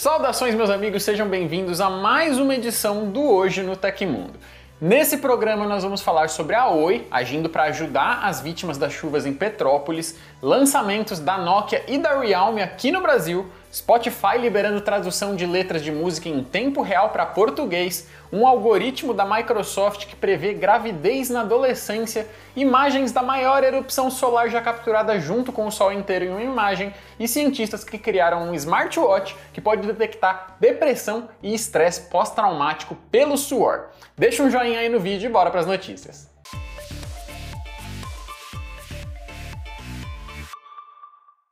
[0.00, 4.38] Saudações, meus amigos, sejam bem-vindos a mais uma edição do Hoje no Tecmundo.
[4.80, 9.26] Nesse programa nós vamos falar sobre a Oi agindo para ajudar as vítimas das chuvas
[9.26, 15.44] em Petrópolis, lançamentos da Nokia e da Realme aqui no Brasil, Spotify liberando tradução de
[15.44, 21.28] letras de música em tempo real para português, um algoritmo da Microsoft que prevê gravidez
[21.28, 22.26] na adolescência,
[22.56, 26.94] imagens da maior erupção solar já capturada junto com o Sol inteiro em uma imagem
[27.20, 33.88] e cientistas que criaram um smartwatch que pode detectar depressão e estresse pós-traumático pelo suor.
[34.16, 36.28] Deixa um joinha aí no vídeo e bora para as notícias.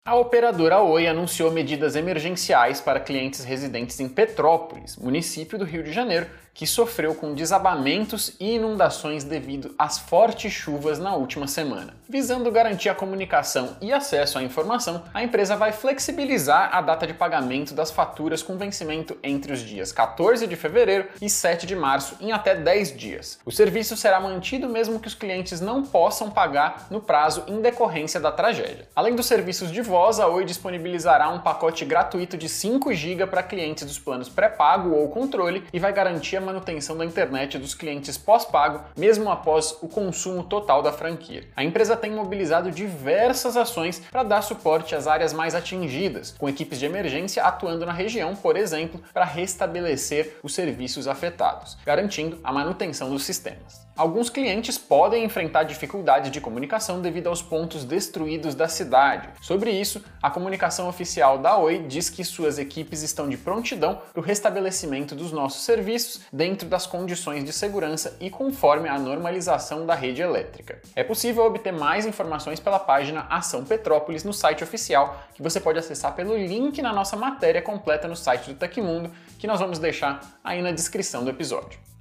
[0.06, 5.92] A operadora Oi anunciou medidas emergenciais para clientes residentes em Petrópolis, município do Rio de
[5.92, 11.95] Janeiro, que sofreu com desabamentos e inundações devido às fortes chuvas na última semana.
[12.09, 17.12] Visando garantir a comunicação e acesso à informação, a empresa vai flexibilizar a data de
[17.12, 22.16] pagamento das faturas com vencimento entre os dias 14 de fevereiro e 7 de março
[22.20, 23.39] em até 10 dias.
[23.45, 28.19] O serviço será mantido mesmo que os clientes não possam pagar no prazo em decorrência
[28.19, 28.89] da tragédia.
[28.97, 33.42] Além dos serviços de voz, a Oi disponibilizará um pacote gratuito de 5 GB para
[33.42, 38.16] clientes dos planos pré-pago ou controle e vai garantir a manutenção da internet dos clientes
[38.16, 41.44] pós-pago, mesmo após o consumo total da franquia.
[41.55, 46.78] A empresa tem mobilizado diversas ações para dar suporte às áreas mais atingidas, com equipes
[46.78, 53.11] de emergência atuando na região, por exemplo, para restabelecer os serviços afetados, garantindo a manutenção
[53.11, 53.86] dos sistemas.
[53.97, 59.30] Alguns clientes podem enfrentar dificuldades de comunicação devido aos pontos destruídos da cidade.
[59.41, 64.20] Sobre isso, a comunicação oficial da Oi diz que suas equipes estão de prontidão para
[64.20, 69.94] o restabelecimento dos nossos serviços dentro das condições de segurança e conforme a normalização da
[69.94, 70.78] rede elétrica.
[70.94, 75.78] É possível obter mais informações pela página Ação Petrópolis no site oficial, que você pode
[75.78, 80.20] acessar pelo link na nossa matéria completa no site do Tecmundo, que nós vamos deixar
[80.44, 81.95] aí na descrição do episódio.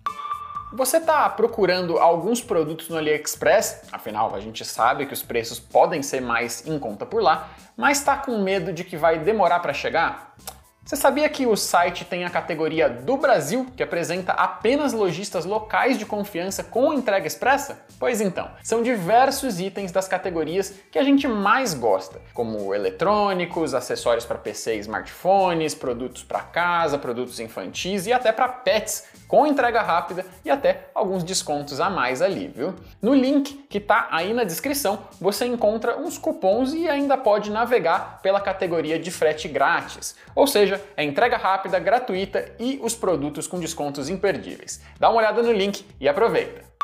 [0.77, 6.03] Você está procurando alguns produtos no AliExpress, afinal a gente sabe que os preços podem
[6.03, 9.71] ser mais em conta por lá, mas está com medo de que vai demorar para
[9.71, 10.35] chegar?
[10.83, 15.97] Você sabia que o site tem a categoria do Brasil, que apresenta apenas lojistas locais
[15.97, 17.83] de confiança com entrega expressa?
[17.97, 24.25] Pois então, são diversos itens das categorias que a gente mais gosta, como eletrônicos, acessórios
[24.25, 29.81] para PC e smartphones, produtos para casa, produtos infantis e até para pets, com entrega
[29.81, 32.73] rápida e até alguns descontos a mais ali, viu?
[33.01, 38.19] No link que tá aí na descrição, você encontra uns cupons e ainda pode navegar
[38.21, 40.15] pela categoria de frete grátis.
[40.35, 44.81] Ou seja, é entrega rápida, gratuita e os produtos com descontos imperdíveis.
[44.99, 46.74] Dá uma olhada no link e aproveita!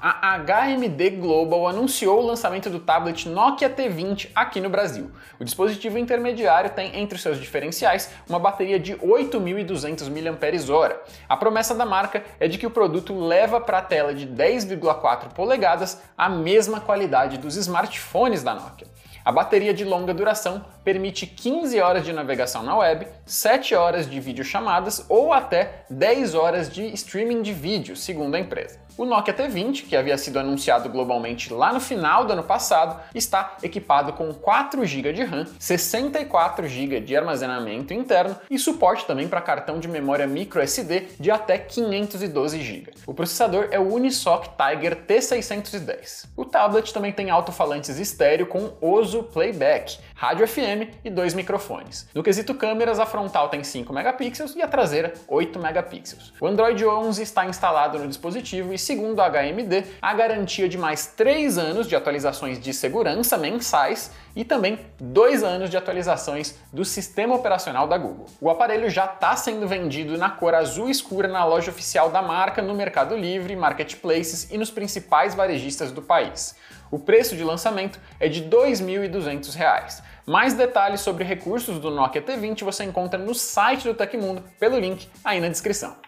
[0.00, 5.10] A HMD Global anunciou o lançamento do tablet Nokia T20 aqui no Brasil.
[5.40, 10.96] O dispositivo intermediário tem entre seus diferenciais uma bateria de 8.200 mAh.
[11.28, 15.32] A promessa da marca é de que o produto leva para a tela de 10,4
[15.32, 18.86] polegadas a mesma qualidade dos smartphones da Nokia.
[19.24, 24.20] A bateria de longa duração permite 15 horas de navegação na web, 7 horas de
[24.20, 28.87] videochamadas ou até 10 horas de streaming de vídeo, segundo a empresa.
[28.98, 33.56] O Nokia T20, que havia sido anunciado globalmente lá no final do ano passado, está
[33.62, 39.40] equipado com 4 GB de RAM, 64 GB de armazenamento interno e suporte também para
[39.40, 42.92] cartão de memória microSD de até 512 GB.
[43.06, 46.24] O processador é o Unisoc Tiger T610.
[46.36, 52.08] O tablet também tem alto-falantes estéreo com Oso Playback, rádio FM e dois microfones.
[52.12, 56.32] No quesito câmeras, a frontal tem 5 megapixels e a traseira 8 megapixels.
[56.40, 61.08] O Android 11 está instalado no dispositivo e segundo a HMD, a garantia de mais
[61.08, 67.34] 3 anos de atualizações de segurança mensais e também 2 anos de atualizações do sistema
[67.34, 68.24] operacional da Google.
[68.40, 72.62] O aparelho já está sendo vendido na cor azul escura na loja oficial da marca
[72.62, 76.56] no Mercado Livre, marketplaces e nos principais varejistas do país.
[76.90, 80.02] O preço de lançamento é de R$ 2.200.
[80.24, 85.10] Mais detalhes sobre recursos do Nokia T20 você encontra no site do Tecmundo pelo link
[85.22, 86.07] aí na descrição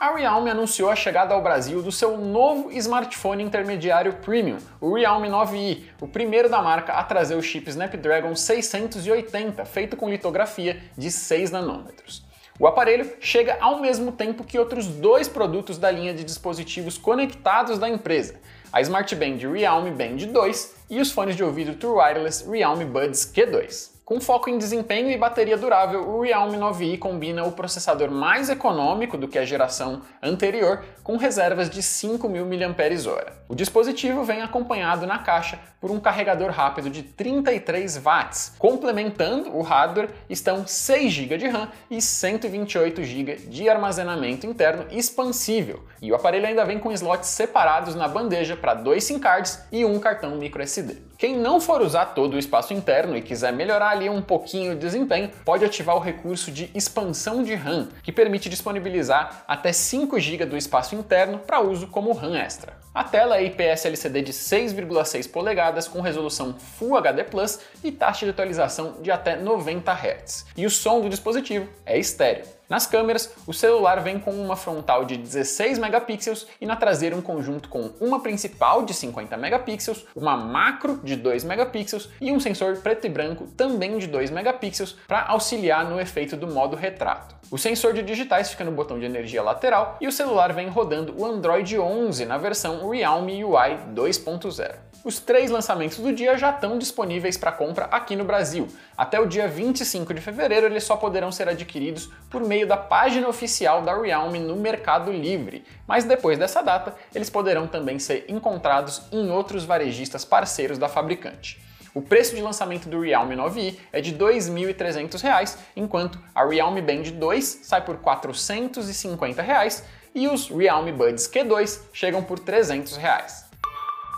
[0.03, 5.29] A Realme anunciou a chegada ao Brasil do seu novo smartphone intermediário premium, o Realme
[5.29, 11.09] 9i, o primeiro da marca a trazer o chip Snapdragon 680, feito com litografia de
[11.09, 12.25] 6 nanômetros.
[12.59, 17.79] O aparelho chega ao mesmo tempo que outros dois produtos da linha de dispositivos conectados
[17.79, 18.41] da empresa,
[18.73, 23.33] a Smart Band Realme Band 2 e os fones de ouvido True Wireless Realme Buds
[23.33, 23.92] Q2.
[24.05, 29.17] Com foco em desempenho e bateria durável, o Realme 9i combina o processador mais econômico
[29.17, 33.33] do que a geração anterior, com reservas de 5.000 mAh.
[33.49, 38.55] O dispositivo vem acompanhado na caixa por um carregador rápido de 33 watts.
[38.59, 45.85] Complementando o hardware estão 6 GB de RAM e 128 GB de armazenamento interno expansível.
[46.01, 49.85] E o aparelho ainda vem com slots separados na bandeja para dois SIM cards e
[49.85, 51.12] um cartão microSD.
[51.23, 54.75] Quem não for usar todo o espaço interno e quiser melhorar ali um pouquinho o
[54.75, 60.47] desempenho, pode ativar o recurso de expansão de RAM, que permite disponibilizar até 5 GB
[60.47, 62.77] do espaço interno para uso como RAM extra.
[62.93, 68.27] A tela é IPS LCD de 6,6 polegadas com resolução Full HD Plus e taxa
[68.27, 70.47] de atualização de até 90 Hz.
[70.57, 72.45] E o som do dispositivo é estéreo.
[72.73, 77.21] Nas câmeras, o celular vem com uma frontal de 16 megapixels e na traseira um
[77.21, 82.79] conjunto com uma principal de 50 megapixels, uma macro de 2 megapixels e um sensor
[82.79, 87.42] preto e branco também de 2 megapixels para auxiliar no efeito do modo retrato.
[87.53, 91.15] O sensor de digitais fica no botão de energia lateral e o celular vem rodando
[91.19, 94.75] o Android 11 na versão Realme UI 2.0.
[95.05, 98.69] Os três lançamentos do dia já estão disponíveis para compra aqui no Brasil.
[98.97, 103.29] Até o dia 25 de fevereiro, eles só poderão ser adquiridos por meio da página
[103.29, 105.63] oficial da Realme no Mercado Livre.
[105.87, 111.61] Mas depois dessa data, eles poderão também ser encontrados em outros varejistas parceiros da fabricante.
[111.95, 117.03] O preço de lançamento do Realme 9i é de R$ 2.300, enquanto a Realme Band
[117.13, 119.85] 2 sai por 450 reais,
[120.15, 123.52] e os Realme Buds Q2 chegam por 300 reais.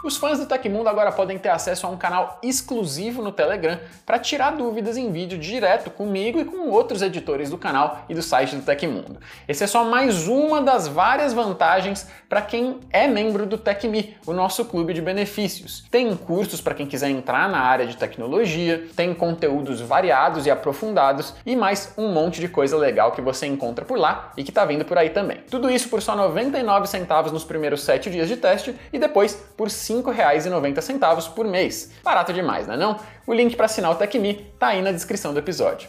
[0.04, 4.18] Os fãs do Tecmundo agora podem ter acesso a um canal exclusivo no Telegram para
[4.18, 8.54] tirar dúvidas em vídeo direto comigo e com outros editores do canal e do site
[8.54, 9.16] do Tecmundo.
[9.48, 14.34] Esse é só mais uma das várias vantagens para quem é membro do TecMe, o
[14.34, 15.86] nosso clube de benefícios.
[15.90, 21.32] Tem cursos para quem quiser entrar na área de tecnologia, tem conteúdos variados e aprofundados
[21.46, 24.66] e mais um monte de coisa legal que você encontra por lá e que está
[24.66, 25.38] vindo por aí também.
[25.50, 29.70] Tudo isso por só 99 centavos nos primeiros 7 dias de teste e depois por
[29.70, 31.92] 5 R$ 5,90 por mês.
[32.02, 32.96] Barato demais, não é não?
[33.26, 35.88] O link para assinar o TecMe tá aí na descrição do episódio.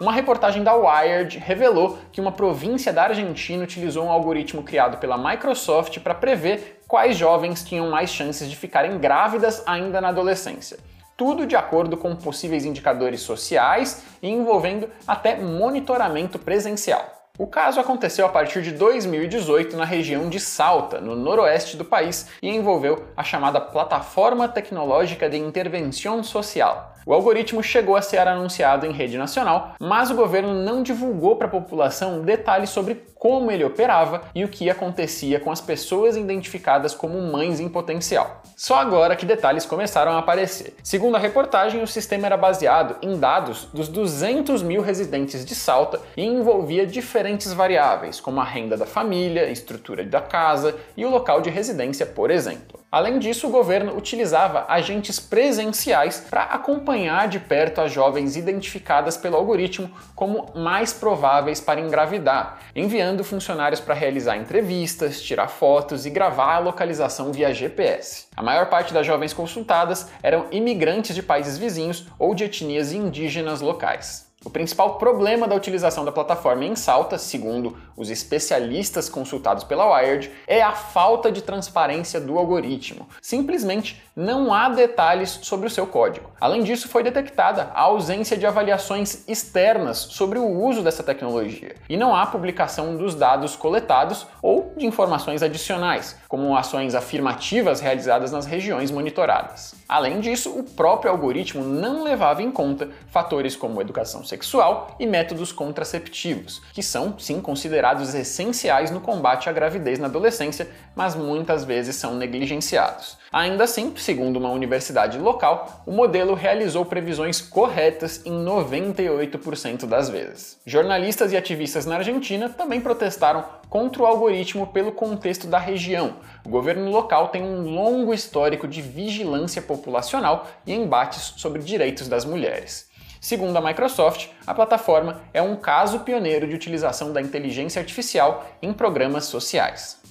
[0.00, 5.16] Uma reportagem da Wired revelou que uma província da Argentina utilizou um algoritmo criado pela
[5.16, 10.78] Microsoft para prever quais jovens tinham mais chances de ficarem grávidas ainda na adolescência.
[11.16, 17.21] Tudo de acordo com possíveis indicadores sociais e envolvendo até monitoramento presencial.
[17.42, 22.28] O caso aconteceu a partir de 2018 na região de Salta, no noroeste do país,
[22.40, 28.86] e envolveu a chamada Plataforma Tecnológica de Intervenção Social, o algoritmo chegou a ser anunciado
[28.86, 33.64] em rede nacional, mas o governo não divulgou para a população detalhes sobre como ele
[33.64, 38.42] operava e o que acontecia com as pessoas identificadas como mães em potencial.
[38.56, 40.74] Só agora que detalhes começaram a aparecer.
[40.82, 46.00] Segundo a reportagem, o sistema era baseado em dados dos 200 mil residentes de Salta
[46.16, 51.40] e envolvia diferentes variáveis, como a renda da família, estrutura da casa e o local
[51.40, 52.81] de residência, por exemplo.
[52.92, 59.34] Além disso, o governo utilizava agentes presenciais para acompanhar de perto as jovens identificadas pelo
[59.34, 66.56] algoritmo como mais prováveis para engravidar, enviando funcionários para realizar entrevistas, tirar fotos e gravar
[66.56, 68.26] a localização via GPS.
[68.36, 73.62] A maior parte das jovens consultadas eram imigrantes de países vizinhos ou de etnias indígenas
[73.62, 74.31] locais.
[74.44, 80.32] O principal problema da utilização da plataforma em Salta, segundo os especialistas consultados pela Wired,
[80.48, 83.06] é a falta de transparência do algoritmo.
[83.20, 86.30] Simplesmente não há detalhes sobre o seu código.
[86.40, 91.96] Além disso, foi detectada a ausência de avaliações externas sobre o uso dessa tecnologia e
[91.96, 98.46] não há publicação dos dados coletados ou de informações adicionais, como ações afirmativas realizadas nas
[98.46, 99.74] regiões monitoradas.
[99.88, 105.52] Além disso, o próprio algoritmo não levava em conta fatores como educação sexual e métodos
[105.52, 111.96] contraceptivos, que são sim considerados essenciais no combate à gravidez na adolescência, mas muitas vezes
[111.96, 113.21] são negligenciados.
[113.32, 120.60] Ainda assim, segundo uma universidade local, o modelo realizou previsões corretas em 98% das vezes.
[120.66, 126.16] Jornalistas e ativistas na Argentina também protestaram contra o algoritmo pelo contexto da região.
[126.44, 132.26] O governo local tem um longo histórico de vigilância populacional e embates sobre direitos das
[132.26, 132.90] mulheres.
[133.18, 138.74] Segundo a Microsoft, a plataforma é um caso pioneiro de utilização da inteligência artificial em
[138.74, 140.02] programas sociais.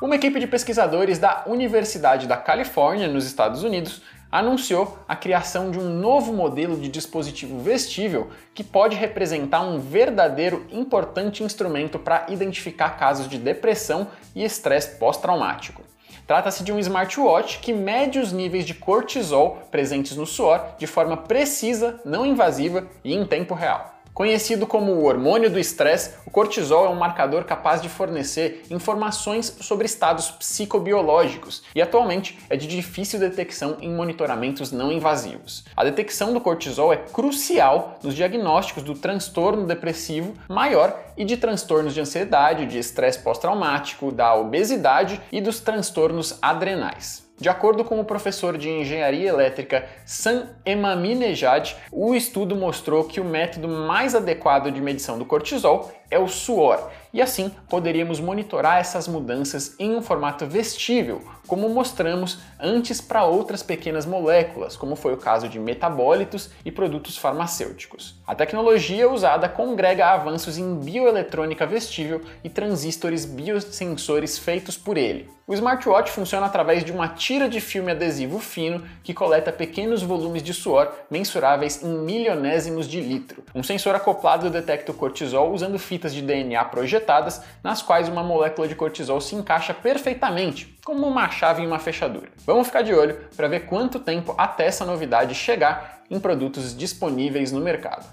[0.00, 4.00] Uma equipe de pesquisadores da Universidade da Califórnia, nos Estados Unidos,
[4.32, 10.66] anunciou a criação de um novo modelo de dispositivo vestível que pode representar um verdadeiro
[10.72, 15.82] importante instrumento para identificar casos de depressão e estresse pós-traumático.
[16.26, 21.14] Trata-se de um smartwatch que mede os níveis de cortisol presentes no suor de forma
[21.14, 23.99] precisa, não invasiva e em tempo real.
[24.20, 29.56] Conhecido como o hormônio do estresse, o cortisol é um marcador capaz de fornecer informações
[29.62, 35.64] sobre estados psicobiológicos e atualmente é de difícil detecção em monitoramentos não invasivos.
[35.74, 41.94] A detecção do cortisol é crucial nos diagnósticos do transtorno depressivo maior e de transtornos
[41.94, 47.29] de ansiedade, de estresse pós-traumático, da obesidade e dos transtornos adrenais.
[47.40, 53.24] De acordo com o professor de engenharia elétrica Sam Emaminejad, o estudo mostrou que o
[53.24, 59.08] método mais adequado de medição do cortisol é o suor, e assim poderíamos monitorar essas
[59.08, 65.16] mudanças em um formato vestível, como mostramos antes para outras pequenas moléculas, como foi o
[65.16, 68.14] caso de metabólitos e produtos farmacêuticos.
[68.24, 75.28] A tecnologia usada congrega avanços em bioeletrônica vestível e transistores biosensores feitos por ele.
[75.50, 80.44] O smartwatch funciona através de uma tira de filme adesivo fino que coleta pequenos volumes
[80.44, 83.42] de suor mensuráveis em milionésimos de litro.
[83.52, 88.66] Um sensor acoplado detecta o cortisol usando fitas de DNA projetadas, nas quais uma molécula
[88.66, 92.28] de cortisol se encaixa perfeitamente, como uma chave em uma fechadura.
[92.46, 97.52] Vamos ficar de olho para ver quanto tempo até essa novidade chegar em produtos disponíveis
[97.52, 98.06] no mercado.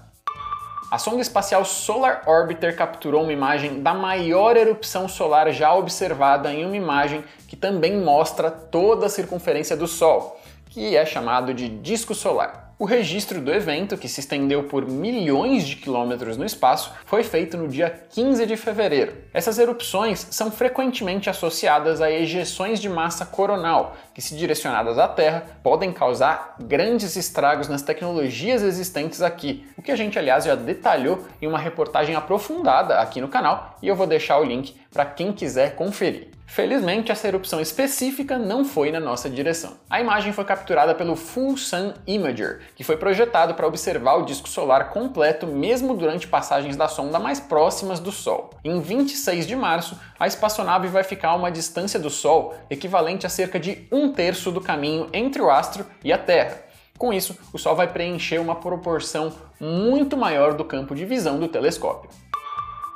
[0.90, 6.64] A sonda espacial Solar Orbiter capturou uma imagem da maior erupção solar já observada em
[6.64, 12.14] uma imagem que também mostra toda a circunferência do Sol, que é chamado de disco
[12.14, 12.68] solar.
[12.80, 17.56] O registro do evento, que se estendeu por milhões de quilômetros no espaço, foi feito
[17.56, 19.16] no dia 15 de fevereiro.
[19.34, 25.44] Essas erupções são frequentemente associadas a ejeções de massa coronal, que, se direcionadas à Terra,
[25.60, 31.26] podem causar grandes estragos nas tecnologias existentes aqui, o que a gente, aliás, já detalhou
[31.42, 35.32] em uma reportagem aprofundada aqui no canal e eu vou deixar o link para quem
[35.32, 36.37] quiser conferir.
[36.48, 39.76] Felizmente, essa erupção específica não foi na nossa direção.
[39.88, 44.48] A imagem foi capturada pelo Full Sun Imager, que foi projetado para observar o disco
[44.48, 48.50] solar completo mesmo durante passagens da sonda mais próximas do Sol.
[48.64, 53.30] Em 26 de março, a espaçonave vai ficar a uma distância do Sol equivalente a
[53.30, 56.62] cerca de um terço do caminho entre o astro e a Terra.
[56.96, 61.46] Com isso, o Sol vai preencher uma proporção muito maior do campo de visão do
[61.46, 62.10] telescópio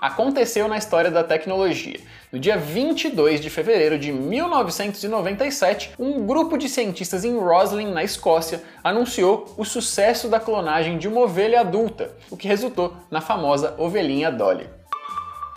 [0.03, 2.01] aconteceu na história da tecnologia.
[2.33, 8.61] No dia 22 de fevereiro de 1997, um grupo de cientistas em Roslin, na Escócia,
[8.83, 14.33] anunciou o sucesso da clonagem de uma ovelha adulta, o que resultou na famosa ovelhinha
[14.33, 14.69] Dolly.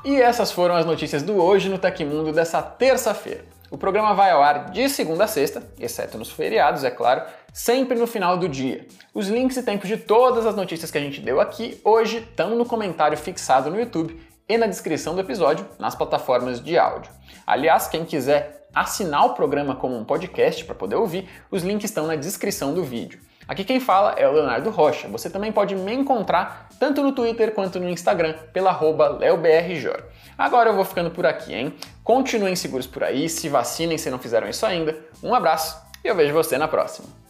[0.04, 3.44] E essas foram as notícias do Hoje no Tecmundo dessa terça-feira.
[3.72, 7.98] O programa vai ao ar de segunda a sexta, exceto nos feriados, é claro, sempre
[7.98, 8.86] no final do dia.
[9.12, 12.56] Os links e tempos de todas as notícias que a gente deu aqui hoje estão
[12.56, 14.16] no comentário fixado no YouTube
[14.48, 17.12] e na descrição do episódio nas plataformas de áudio.
[17.46, 22.06] Aliás, quem quiser assinar o programa como um podcast para poder ouvir, os links estão
[22.06, 23.20] na descrição do vídeo.
[23.48, 25.08] Aqui quem fala é o Leonardo Rocha.
[25.08, 28.78] Você também pode me encontrar tanto no Twitter quanto no Instagram pela
[29.20, 30.04] leobrjor.
[30.38, 31.74] Agora eu vou ficando por aqui, hein?
[32.04, 34.98] Continuem seguros por aí, se vacinem se não fizeram isso ainda.
[35.24, 37.25] Um abraço e eu vejo você na próxima.